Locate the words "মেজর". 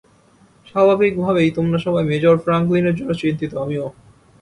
2.03-2.35